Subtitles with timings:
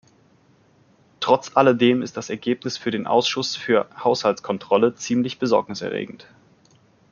[1.19, 6.25] Trotz alledem ist das Ergebnis für den Ausschuss für Haushaltskontrolle ziemlich besorgniserregend.